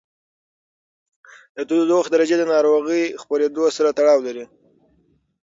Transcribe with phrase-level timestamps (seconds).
[1.55, 4.45] د تودوخې درجې د ناروغۍ خپرېدو سره تړاو لري.